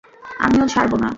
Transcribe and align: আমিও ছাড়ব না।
আমিও 0.39 0.65
ছাড়ব 0.67 0.93
না। 0.95 1.09